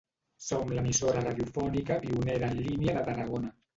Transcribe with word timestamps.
Som 0.45 0.71
l'emissora 0.77 1.21
radiofònica 1.27 1.99
pionera 2.07 2.51
en 2.55 2.59
línia 2.71 2.97
de 2.99 3.05
Tarragona. 3.11 3.57